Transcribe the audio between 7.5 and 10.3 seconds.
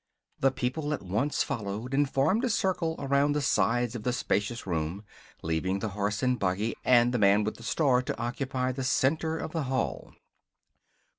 the star to occupy the center of the hall.